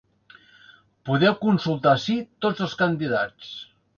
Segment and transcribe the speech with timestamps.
[1.09, 2.17] Podeu consultar ací
[2.47, 3.55] tots els candidats.